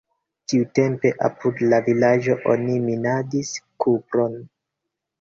Tiutempe 0.53 1.11
apud 1.29 1.61
la 1.75 1.81
vilaĝo 1.89 2.39
oni 2.57 2.81
minadis 2.91 3.55
kupron. 3.87 4.39